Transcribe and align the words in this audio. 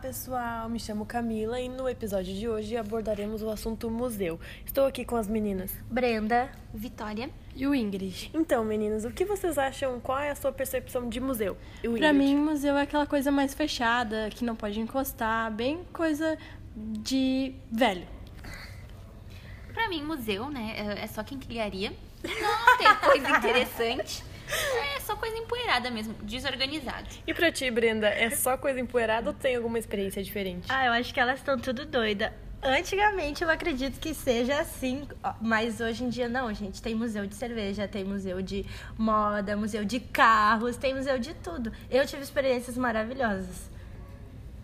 pessoal, 0.00 0.68
me 0.68 0.80
chamo 0.80 1.04
Camila 1.04 1.60
e 1.60 1.68
no 1.68 1.88
episódio 1.88 2.34
de 2.34 2.48
hoje 2.48 2.76
abordaremos 2.76 3.42
o 3.42 3.50
assunto 3.50 3.90
museu. 3.90 4.40
Estou 4.64 4.86
aqui 4.86 5.04
com 5.04 5.14
as 5.16 5.28
meninas. 5.28 5.70
Brenda, 5.90 6.50
Vitória. 6.72 7.28
E 7.54 7.66
o 7.66 7.74
Ingrid? 7.74 8.30
Então, 8.32 8.64
meninas, 8.64 9.04
o 9.04 9.10
que 9.10 9.24
vocês 9.24 9.58
acham? 9.58 10.00
Qual 10.00 10.18
é 10.18 10.30
a 10.30 10.34
sua 10.34 10.52
percepção 10.52 11.08
de 11.08 11.20
museu? 11.20 11.56
E 11.84 11.86
Ingrid? 11.86 12.12
mim, 12.18 12.36
museu 12.36 12.76
é 12.78 12.82
aquela 12.82 13.06
coisa 13.06 13.30
mais 13.30 13.52
fechada, 13.52 14.30
que 14.30 14.44
não 14.44 14.56
pode 14.56 14.80
encostar, 14.80 15.50
bem 15.52 15.80
coisa 15.92 16.38
de 16.74 17.54
velho. 17.70 18.06
Pra 19.74 19.88
mim, 19.88 20.02
museu, 20.02 20.48
né, 20.50 20.74
é- 20.76 21.04
é 21.04 21.06
só 21.06 21.22
quem 21.22 21.38
criaria. 21.38 21.92
Não 22.24 22.78
tem 22.78 22.94
coisa 22.96 23.36
interessante. 23.38 24.24
É 25.10 25.12
só 25.12 25.16
coisa 25.16 25.36
empoeirada 25.36 25.90
mesmo, 25.90 26.14
desorganizado. 26.22 27.08
E 27.26 27.34
pra 27.34 27.50
ti, 27.50 27.68
Brenda, 27.68 28.06
é 28.06 28.30
só 28.30 28.56
coisa 28.56 28.78
empoeirada 28.78 29.30
ou 29.30 29.34
tem 29.34 29.56
alguma 29.56 29.76
experiência 29.76 30.22
diferente? 30.22 30.66
ah, 30.68 30.86
eu 30.86 30.92
acho 30.92 31.12
que 31.12 31.18
elas 31.18 31.40
estão 31.40 31.58
tudo 31.58 31.84
doida. 31.84 32.32
Antigamente 32.62 33.42
eu 33.42 33.50
acredito 33.50 33.98
que 33.98 34.14
seja 34.14 34.60
assim, 34.60 35.08
mas 35.40 35.80
hoje 35.80 36.04
em 36.04 36.08
dia 36.08 36.28
não, 36.28 36.52
gente. 36.54 36.80
Tem 36.80 36.94
museu 36.94 37.26
de 37.26 37.34
cerveja, 37.34 37.88
tem 37.88 38.04
museu 38.04 38.40
de 38.40 38.64
moda, 38.96 39.56
museu 39.56 39.84
de 39.84 39.98
carros, 39.98 40.76
tem 40.76 40.94
museu 40.94 41.18
de 41.18 41.34
tudo. 41.34 41.72
Eu 41.90 42.06
tive 42.06 42.22
experiências 42.22 42.76
maravilhosas. 42.76 43.68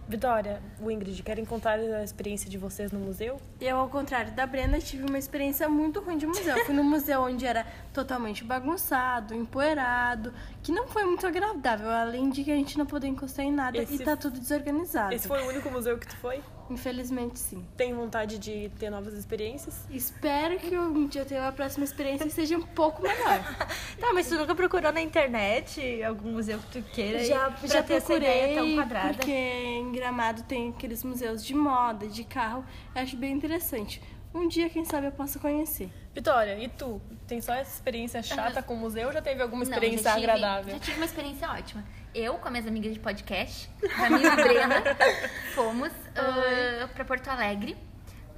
Vitória, 0.08 0.62
o 0.80 0.88
Ingrid, 0.88 1.20
querem 1.24 1.44
contar 1.44 1.80
a 1.80 2.04
experiência 2.04 2.48
de 2.48 2.56
vocês 2.56 2.92
no 2.92 3.00
museu? 3.00 3.40
Eu, 3.60 3.76
ao 3.78 3.88
contrário 3.88 4.30
da 4.32 4.46
Brenda, 4.46 4.78
tive 4.78 5.04
uma 5.04 5.18
experiência 5.18 5.68
muito 5.68 5.98
ruim 5.98 6.16
de 6.16 6.26
museu. 6.28 6.64
Fui 6.64 6.72
num 6.74 6.84
museu 6.84 7.22
onde 7.22 7.44
era 7.44 7.66
totalmente 7.92 8.44
bagunçado, 8.44 9.34
empoeirado, 9.34 10.32
que 10.62 10.70
não 10.70 10.86
foi 10.86 11.04
muito 11.04 11.26
agradável, 11.26 11.90
além 11.90 12.30
de 12.30 12.44
que 12.44 12.52
a 12.52 12.54
gente 12.54 12.78
não 12.78 12.86
podia 12.86 13.10
encostar 13.10 13.44
em 13.44 13.50
nada 13.52 13.76
Esse- 13.78 13.96
e 13.96 13.98
tá 14.04 14.16
tudo 14.16 14.38
desorganizado. 14.38 15.12
Esse 15.12 15.26
foi 15.26 15.42
o 15.42 15.48
único 15.48 15.68
museu 15.70 15.98
que 15.98 16.06
tu 16.06 16.16
foi? 16.18 16.40
Infelizmente, 16.68 17.38
sim. 17.38 17.64
Tem 17.76 17.94
vontade 17.94 18.38
de 18.38 18.70
ter 18.78 18.90
novas 18.90 19.14
experiências? 19.14 19.84
Espero 19.90 20.58
que 20.58 20.76
um 20.76 21.06
dia 21.06 21.22
eu 21.22 21.26
tenha 21.26 21.42
uma 21.42 21.52
próxima 21.52 21.84
experiência 21.84 22.26
que 22.26 22.32
seja 22.32 22.56
um 22.56 22.62
pouco 22.62 23.02
melhor. 23.02 23.40
Tá, 23.98 24.12
mas 24.12 24.28
tu 24.28 24.34
nunca 24.36 24.54
procurou 24.54 24.92
na 24.92 25.00
internet 25.00 26.02
algum 26.02 26.32
museu 26.32 26.58
que 26.58 26.66
tu 26.80 26.82
queira? 26.90 27.24
Já, 27.24 27.50
pra 27.50 27.66
já 27.66 27.82
ter 27.82 27.94
essa 27.94 28.14
ideia 28.14 28.48
procurei, 28.54 28.74
tão 28.76 28.84
quadrada? 28.84 29.14
porque 29.14 29.32
em 29.32 29.90
Gramado 29.92 30.42
tem 30.42 30.68
aqueles 30.68 31.02
museus 31.02 31.42
de 31.44 31.54
moda, 31.54 32.06
de 32.06 32.22
carro. 32.22 32.62
Eu 32.94 33.02
acho 33.02 33.16
bem 33.16 33.32
interessante. 33.32 34.02
Um 34.34 34.48
dia, 34.48 34.68
quem 34.68 34.84
sabe, 34.84 35.06
eu 35.06 35.12
possa 35.12 35.38
conhecer. 35.38 35.88
Vitória, 36.14 36.58
e 36.62 36.68
tu? 36.68 37.00
Tem 37.26 37.40
só 37.40 37.54
essa 37.54 37.74
experiência 37.74 38.22
chata 38.22 38.62
com 38.62 38.74
o 38.74 38.76
museu 38.76 39.06
ou 39.06 39.12
já 39.12 39.22
teve 39.22 39.42
alguma 39.42 39.62
experiência 39.62 39.96
Não, 39.96 40.04
já 40.10 40.14
tive- 40.20 40.30
agradável? 40.30 40.74
Já 40.74 40.78
tive 40.80 40.96
uma 40.98 41.06
experiência 41.06 41.48
ótima. 41.50 41.84
Eu, 42.16 42.38
com 42.38 42.46
as 42.46 42.50
minhas 42.50 42.66
amigas 42.66 42.94
de 42.94 42.98
podcast, 42.98 43.68
Camila 43.94 44.32
e 44.32 44.36
Brena, 44.36 44.82
fomos 45.54 45.92
ah, 46.14 46.88
pra 46.94 47.04
Porto 47.04 47.28
Alegre 47.28 47.76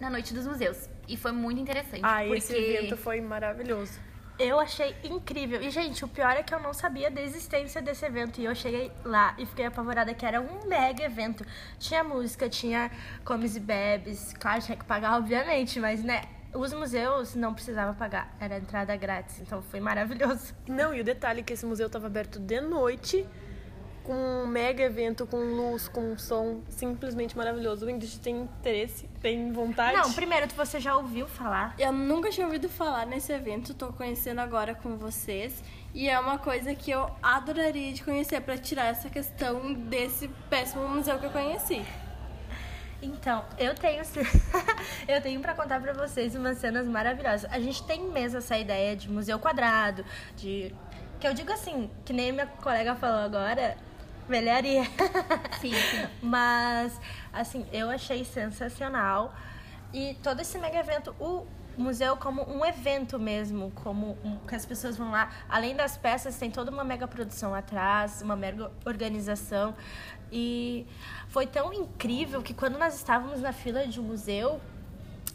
na 0.01 0.11
Noite 0.11 0.35
dos 0.35 0.48
Museus. 0.48 0.91
E 1.07 1.17
foi 1.17 1.31
muito 1.31 1.61
interessante. 1.61 2.01
Ah, 2.03 2.23
porque... 2.23 2.39
esse 2.39 2.57
evento 2.57 2.97
foi 2.97 3.20
maravilhoso. 3.20 4.01
Eu 4.37 4.59
achei 4.59 4.97
incrível. 5.05 5.62
E, 5.62 5.70
gente, 5.70 6.05
o 6.05 6.09
pior 6.09 6.33
é 6.33 6.43
que 6.43 6.53
eu 6.53 6.59
não 6.59 6.75
sabia 6.75 7.09
da 7.09 7.23
existência 7.23 7.81
desse 7.81 8.05
evento. 8.05 8.41
E 8.41 8.47
eu 8.47 8.55
cheguei 8.57 8.91
lá 9.05 9.37
e 9.39 9.47
fiquei 9.47 9.67
apavorada 9.67 10.13
que 10.13 10.27
era 10.27 10.41
um 10.41 10.67
mega 10.67 11.05
evento. 11.05 11.47
Tinha 11.79 12.03
música, 12.03 12.48
tinha 12.48 12.91
comes 13.25 13.55
e 13.55 13.61
bebes. 13.61 14.35
Claro, 14.41 14.61
tinha 14.61 14.77
que 14.77 14.85
pagar, 14.85 15.17
obviamente, 15.17 15.79
mas, 15.79 16.03
né? 16.03 16.23
Os 16.53 16.73
museus 16.73 17.37
não 17.37 17.55
precisava 17.55 17.95
pagar. 17.95 18.37
Era 18.41 18.59
entrada 18.59 18.97
grátis. 18.97 19.41
Então 19.41 19.63
foi 19.63 19.79
maravilhoso. 19.79 20.53
Não, 20.67 20.92
e 20.92 21.01
o 21.01 21.05
detalhe 21.05 21.41
é 21.41 21.42
que 21.45 21.53
esse 21.53 21.65
museu 21.65 21.87
estava 21.87 22.09
aberto 22.09 22.41
de 22.41 22.61
noite, 22.61 23.25
com 24.09 24.14
um 24.14 24.47
mega 24.47 24.83
evento, 24.83 25.27
com 25.27 25.37
luz, 25.37 25.87
com 25.87 26.17
som, 26.17 26.62
simplesmente 26.70 27.37
maravilhoso. 27.37 27.84
O 27.84 27.91
Ingrid 27.91 28.19
tem 28.20 28.41
interesse, 28.41 29.06
tem 29.20 29.53
vontade? 29.53 29.98
Não, 29.98 30.14
primeiro, 30.14 30.48
você 30.56 30.81
já 30.81 30.97
ouviu 30.97 31.28
falar? 31.28 31.75
Eu 31.78 31.92
nunca 31.92 32.31
tinha 32.31 32.47
ouvido 32.47 32.70
falar 32.70 33.05
nesse 33.05 33.31
evento, 33.34 33.75
tô 33.75 33.92
conhecendo 33.92 34.41
agora 34.41 34.74
com 34.74 34.96
vocês. 34.96 35.63
E 35.92 36.08
é 36.08 36.19
uma 36.19 36.39
coisa 36.39 36.74
que 36.74 36.91
eu 36.91 37.11
adoraria 37.23 37.92
de 37.92 38.02
conhecer, 38.02 38.41
pra 38.41 38.57
tirar 38.57 38.86
essa 38.86 39.11
questão 39.11 39.74
desse 39.74 40.29
péssimo 40.48 40.89
museu 40.89 41.19
que 41.19 41.27
eu 41.27 41.30
conheci. 41.30 41.85
Então, 43.02 43.45
eu 43.58 43.75
tenho 43.75 44.02
eu 45.07 45.20
tenho 45.20 45.39
para 45.42 45.52
contar 45.52 45.83
para 45.83 45.92
vocês 45.92 46.35
umas 46.35 46.57
cenas 46.57 46.86
maravilhosas. 46.86 47.45
A 47.52 47.61
gente 47.61 47.83
tem 47.83 48.05
mesmo 48.05 48.39
essa 48.39 48.57
ideia 48.57 48.96
de 48.96 49.11
museu 49.11 49.39
quadrado, 49.39 50.02
de 50.35 50.75
que 51.20 51.27
eu 51.27 51.35
digo 51.35 51.52
assim, 51.52 51.90
que 52.07 52.14
nem 52.14 52.33
minha 52.33 52.46
colega 52.46 52.95
falou 52.95 53.20
agora, 53.20 53.77
velharia. 54.28 54.84
Sim, 55.61 55.72
sim. 55.72 56.08
Mas 56.22 57.00
assim, 57.33 57.66
eu 57.72 57.90
achei 57.90 58.24
sensacional 58.24 59.34
e 59.92 60.16
todo 60.22 60.40
esse 60.40 60.58
mega 60.58 60.78
evento, 60.78 61.14
o 61.18 61.46
museu 61.77 62.16
como 62.16 62.42
um 62.42 62.64
evento 62.64 63.18
mesmo, 63.18 63.70
como 63.70 64.18
um, 64.24 64.36
que 64.46 64.55
as 64.55 64.66
pessoas 64.66 64.96
vão 64.96 65.11
lá, 65.11 65.30
além 65.48 65.74
das 65.74 65.96
peças, 65.96 66.36
tem 66.36 66.50
toda 66.50 66.70
uma 66.70 66.84
mega 66.84 67.06
produção 67.06 67.55
atrás, 67.55 68.20
uma 68.20 68.36
mega 68.36 68.70
organização. 68.84 69.74
E 70.30 70.86
foi 71.28 71.46
tão 71.46 71.72
incrível 71.72 72.42
que 72.42 72.52
quando 72.52 72.78
nós 72.78 72.95
estávamos 72.95 73.40
na 73.40 73.52
fila 73.52 73.86
de 73.86 73.98
um 74.00 74.02
museu, 74.02 74.60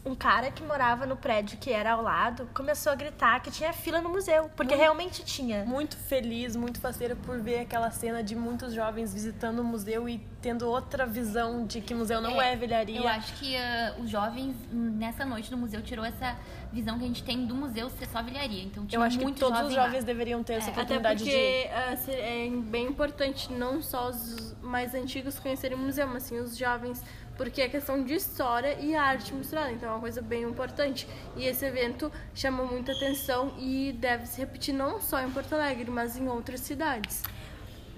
um 0.05 0.13
cara 0.15 0.51
que 0.51 0.61
morava 0.63 1.05
no 1.05 1.15
prédio 1.15 1.57
que 1.57 1.71
era 1.71 1.93
ao 1.93 2.01
lado 2.01 2.49
começou 2.53 2.91
a 2.91 2.95
gritar 2.95 3.39
que 3.41 3.49
tinha 3.49 3.71
fila 3.71 4.01
no 4.01 4.09
museu, 4.09 4.49
porque 4.55 4.75
realmente 4.75 5.23
tinha. 5.23 5.63
Muito 5.63 5.95
feliz, 5.95 6.55
muito 6.55 6.79
faceira 6.81 7.15
por 7.15 7.39
ver 7.39 7.59
aquela 7.59 7.89
cena 7.89 8.21
de 8.21 8.35
muitos 8.35 8.73
jovens 8.73 9.13
visitando 9.13 9.59
o 9.59 9.63
museu 9.63 10.09
e 10.09 10.19
tendo 10.41 10.67
outra 10.67 11.05
visão 11.05 11.65
de 11.65 11.79
que 11.79 11.93
museu 11.95 12.19
não 12.19 12.41
é, 12.41 12.53
velharia. 12.55 12.99
Eu 12.99 13.07
acho 13.07 13.33
que 13.35 13.55
ah, 13.55 13.95
os 13.97 14.09
jovens, 14.09 14.53
nessa 14.71 15.23
noite 15.23 15.49
no 15.49 15.57
museu, 15.57 15.81
tirou 15.81 16.03
essa 16.03 16.35
visão 16.73 16.97
que 16.97 17.05
a 17.05 17.07
gente 17.07 17.23
tem 17.23 17.45
do 17.45 17.55
museu 17.55 17.89
ser 17.89 18.07
só 18.09 18.21
velharia. 18.21 18.61
Então 18.63 18.85
tinha 18.85 18.99
Eu 18.99 19.03
acho 19.03 19.17
que 19.17 19.23
muito 19.23 19.39
todos 19.39 19.57
jovem 19.57 19.71
os 19.71 19.77
lá. 19.77 19.85
jovens 19.85 20.03
deveriam 20.03 20.43
ter 20.43 20.53
essa 20.55 20.69
Até 20.71 20.81
oportunidade 20.81 21.23
porque 21.23 21.69
ah, 21.73 21.95
se- 21.95 22.11
é 22.11 22.49
bem 22.49 22.87
importante 22.87 23.49
não 23.53 23.81
só 23.81 24.09
os 24.09 24.53
mais 24.61 24.93
antigos 24.93 25.39
conhecerem 25.39 25.77
o 25.77 25.81
museu, 25.81 26.07
mas 26.07 26.23
sim 26.23 26.37
os 26.39 26.57
jovens, 26.57 27.01
porque 27.37 27.61
é 27.61 27.69
questão 27.69 28.03
de 28.03 28.13
história 28.13 28.77
e 28.79 28.95
arte 28.95 29.33
misturada, 29.33 29.71
então 29.71 29.89
é 29.89 29.91
uma 29.93 30.01
coisa 30.01 30.21
bem 30.21 30.43
importante. 30.43 31.07
E 31.35 31.45
esse 31.45 31.65
evento 31.65 32.11
chama 32.33 32.63
muita 32.63 32.91
atenção 32.91 33.53
e 33.57 33.93
deve 33.93 34.25
se 34.25 34.39
repetir 34.39 34.73
não 34.73 35.01
só 35.01 35.19
em 35.21 35.29
Porto 35.31 35.53
Alegre, 35.53 35.89
mas 35.89 36.15
em 36.15 36.27
outras 36.27 36.59
cidades. 36.61 37.23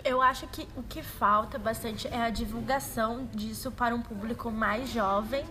Eu 0.04 0.22
acho 0.22 0.48
que 0.48 0.68
o 0.76 0.84
que 0.84 1.02
falta 1.02 1.58
bastante 1.58 2.08
é 2.08 2.22
a 2.22 2.30
divulgação 2.30 3.28
disso 3.34 3.72
para 3.72 3.96
um 3.96 4.02
público 4.02 4.52
mais 4.52 4.90
jovem. 4.90 5.44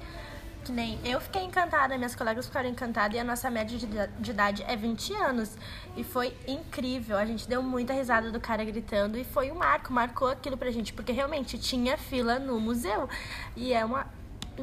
Que 0.65 0.73
nem 0.73 0.99
eu 1.05 1.21
fiquei 1.21 1.43
encantada, 1.43 1.97
minhas 1.99 2.15
colegas 2.15 2.47
ficaram 2.47 2.71
encantadas 2.71 3.15
e 3.15 3.21
a 3.21 3.25
nossa 3.25 3.51
média 3.51 3.77
de, 3.79 3.87
de 3.87 4.31
idade 4.31 4.63
é 4.63 4.75
20 4.75 5.13
anos. 5.15 5.59
E 5.95 6.03
foi 6.03 6.35
incrível. 6.49 7.19
A 7.19 7.27
gente 7.27 7.47
deu 7.47 7.63
muita 7.63 7.93
risada 7.93 8.31
do 8.31 8.41
cara 8.41 8.65
gritando 8.65 9.19
e 9.19 9.25
foi 9.25 9.51
um 9.51 9.57
marco, 9.57 9.93
marcou 9.93 10.29
aquilo 10.29 10.57
pra 10.57 10.71
gente, 10.71 10.93
porque 10.95 11.13
realmente 11.13 11.59
tinha 11.59 11.99
fila 11.99 12.39
no 12.39 12.59
museu. 12.59 13.09
E 13.55 13.75
é 13.75 13.85
uma 13.85 14.07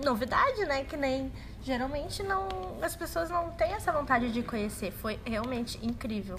novidade, 0.03 0.65
né? 0.65 0.83
Que 0.83 0.97
nem 0.97 1.31
geralmente 1.63 2.23
não 2.23 2.47
as 2.81 2.95
pessoas 2.95 3.29
não 3.29 3.51
têm 3.51 3.73
essa 3.73 3.91
vontade 3.91 4.31
de 4.31 4.41
conhecer. 4.41 4.91
Foi 4.91 5.19
realmente 5.23 5.77
incrível. 5.85 6.35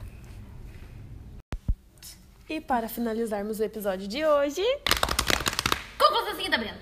E 2.49 2.61
para 2.61 2.89
finalizarmos 2.89 3.61
o 3.61 3.65
episódio 3.65 4.09
de 4.09 4.27
hoje, 4.27 4.63
Conclusãozinha 6.13 6.51
da 6.51 6.59
Brenda. 6.59 6.79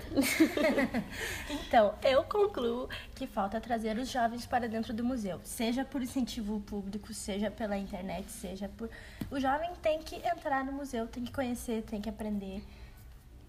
Então, 1.49 1.95
eu 2.03 2.21
concluo 2.25 2.89
que 3.15 3.25
falta 3.25 3.61
trazer 3.61 3.97
os 3.97 4.09
jovens 4.09 4.45
para 4.45 4.67
dentro 4.67 4.93
do 4.93 5.05
museu, 5.05 5.39
seja 5.41 5.85
por 5.85 6.01
incentivo 6.01 6.59
público, 6.59 7.13
seja 7.13 7.49
pela 7.49 7.77
internet, 7.77 8.29
seja 8.29 8.67
por. 8.67 8.89
O 9.29 9.39
jovem 9.39 9.71
tem 9.81 9.99
que 9.99 10.15
entrar 10.17 10.65
no 10.65 10.73
museu, 10.73 11.07
tem 11.07 11.23
que 11.23 11.31
conhecer, 11.31 11.81
tem 11.83 12.01
que 12.01 12.09
aprender. 12.09 12.61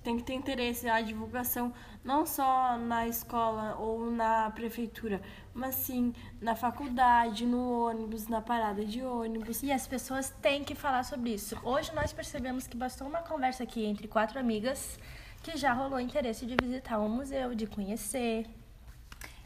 Tem 0.05 0.17
que 0.17 0.23
ter 0.23 0.35
interesse 0.35 0.89
a 0.89 1.01
divulgação 1.01 1.73
não 2.05 2.27
só 2.27 2.77
na 2.77 3.07
escola 3.07 3.77
ou 3.77 4.11
na 4.11 4.51
prefeitura, 4.51 5.21
mas 5.55 5.77
sim 5.77 6.13
na 6.41 6.55
faculdade, 6.57 7.45
no 7.45 7.87
ônibus, 7.89 8.29
na 8.29 8.41
parada 8.41 8.85
de 8.85 9.03
ônibus. 9.03 9.63
E 9.63 9.73
as 9.73 9.87
pessoas 9.87 10.31
têm 10.43 10.65
que 10.65 10.75
falar 10.75 11.05
sobre 11.05 11.35
isso. 11.35 11.57
Hoje 11.65 11.93
nós 11.95 12.13
percebemos 12.13 12.67
que 12.67 12.77
bastou 12.77 13.07
uma 13.07 13.21
conversa 13.21 13.63
aqui 13.65 13.85
entre 13.85 14.09
quatro 14.09 14.39
amigas 14.39 14.99
que 15.43 15.57
já 15.57 15.73
rolou 15.73 15.99
interesse 16.01 16.47
de 16.47 16.57
visitar 16.63 16.99
um 17.01 17.09
museu, 17.09 17.55
de 17.55 17.67
conhecer. 17.67 18.47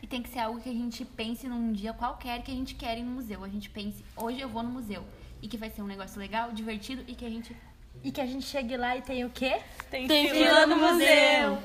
E 0.02 0.06
tem 0.06 0.22
que 0.22 0.28
ser 0.28 0.40
algo 0.40 0.60
que 0.60 0.68
a 0.68 0.72
gente 0.72 1.04
pense 1.04 1.48
num 1.48 1.72
dia 1.72 1.92
qualquer 1.92 2.42
que 2.42 2.50
a 2.50 2.54
gente 2.54 2.74
quer 2.74 2.98
ir 2.98 3.02
no 3.02 3.12
museu. 3.12 3.42
A 3.42 3.48
gente 3.48 3.70
pense, 3.70 4.04
hoje 4.16 4.40
eu 4.40 4.48
vou 4.48 4.62
no 4.62 4.70
museu. 4.70 5.04
E 5.40 5.48
que 5.48 5.56
vai 5.56 5.70
ser 5.70 5.82
um 5.82 5.86
negócio 5.86 6.18
legal, 6.18 6.52
divertido 6.52 7.02
e 7.08 7.14
que 7.14 7.24
a 7.24 7.30
gente 7.30 7.56
E 8.04 8.12
que 8.12 8.20
a 8.20 8.26
gente 8.26 8.44
chegue 8.44 8.76
lá 8.76 8.96
e 8.96 9.02
tenha 9.02 9.26
o 9.26 9.30
quê? 9.30 9.60
tem, 9.90 10.06
Tem 10.06 10.28
fila 10.30 10.66
no 10.66 10.76
museu! 10.76 11.58